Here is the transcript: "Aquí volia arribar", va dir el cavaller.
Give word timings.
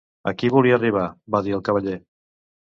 "Aquí 0.29 0.47
volia 0.53 0.79
arribar", 0.81 1.03
va 1.37 1.43
dir 1.49 1.55
el 1.59 1.63
cavaller. 1.69 1.99